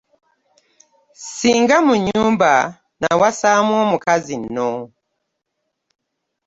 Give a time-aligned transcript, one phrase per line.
[1.19, 2.51] Ssinga mu nnyumba
[2.99, 4.71] nawasaamu omukazi nno!